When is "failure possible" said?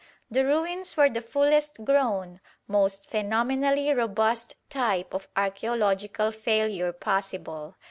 6.33-7.75